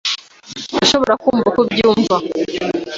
[0.73, 2.15] Ndashobora kumva uko ubyumva.